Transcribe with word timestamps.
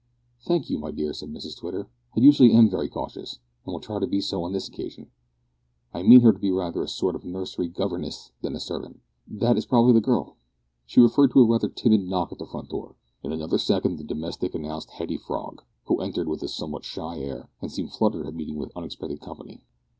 "Thank 0.39 0.67
you, 0.71 0.79
my 0.79 0.89
dear," 0.89 1.13
said 1.13 1.29
Mrs 1.29 1.55
Twitter, 1.55 1.87
"I 2.17 2.21
usually 2.21 2.51
am 2.53 2.71
very 2.71 2.89
cautious, 2.89 3.37
and 3.63 3.71
will 3.71 3.79
try 3.79 3.99
to 3.99 4.07
be 4.07 4.19
so 4.19 4.41
on 4.43 4.51
this 4.51 4.67
occasion. 4.67 5.11
I 5.93 6.01
mean 6.01 6.21
her 6.21 6.33
to 6.33 6.39
be 6.39 6.49
rather 6.49 6.81
a 6.81 6.87
sort 6.87 7.13
of 7.15 7.23
nursery 7.23 7.67
governess 7.67 8.31
than 8.41 8.55
a 8.55 8.59
servant. 8.59 8.99
That 9.27 9.57
is 9.59 9.67
probably 9.67 9.93
the 9.93 10.01
girl." 10.01 10.37
She 10.87 10.99
referred 11.01 11.29
to 11.33 11.41
a 11.41 11.45
rather 11.45 11.69
timid 11.69 12.01
knock 12.01 12.31
at 12.31 12.39
the 12.39 12.47
front 12.47 12.69
door. 12.69 12.95
In 13.21 13.31
another 13.31 13.59
second 13.59 13.97
the 13.99 14.03
domestic 14.03 14.55
announced 14.55 14.89
Hetty 14.89 15.17
Frog, 15.17 15.61
who 15.85 16.01
entered 16.01 16.27
with 16.27 16.41
a 16.41 16.47
somewhat 16.47 16.83
shy 16.83 17.19
air, 17.19 17.51
and 17.61 17.71
seemed 17.71 17.93
fluttered 17.93 18.25
at 18.25 18.33
meeting 18.33 18.55
with 18.55 18.71
unexpected 18.75 19.21
company. 19.21 19.61